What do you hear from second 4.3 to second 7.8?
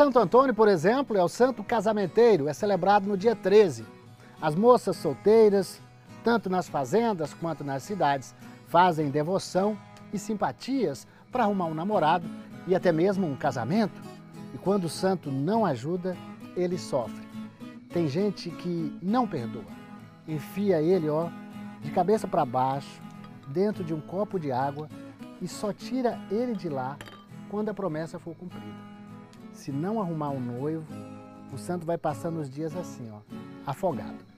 As moças solteiras, tanto nas fazendas quanto